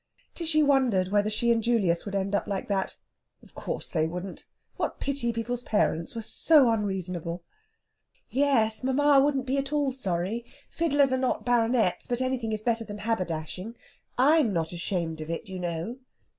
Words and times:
Tishy 0.33 0.63
wondered 0.63 1.09
whether 1.09 1.29
she 1.29 1.51
and 1.51 1.61
Julius 1.61 2.05
would 2.05 2.15
end 2.15 2.33
up 2.33 2.47
like 2.47 2.67
that. 2.69 2.97
Of 3.43 3.53
course 3.53 3.91
they 3.91 4.07
wouldn't! 4.07 4.47
What 4.75 4.99
pity 4.99 5.31
people's 5.31 5.61
parents 5.61 6.15
were 6.15 6.23
so 6.23 6.71
unreasonable! 6.71 7.43
"Yes; 8.27 8.83
mamma 8.83 9.19
wouldn't 9.23 9.45
be 9.45 9.59
at 9.59 9.71
all 9.71 9.91
sorry. 9.91 10.43
Fiddlers 10.71 11.11
are 11.13 11.17
not 11.19 11.45
Baronets, 11.45 12.07
but 12.07 12.19
anything 12.19 12.51
is 12.51 12.63
better 12.63 12.83
than 12.83 12.97
haberdashing. 12.97 13.75
I'm 14.17 14.51
not 14.51 14.73
ashamed 14.73 15.21
of 15.21 15.29
it, 15.29 15.47
you 15.49 15.59
know." 15.59 15.97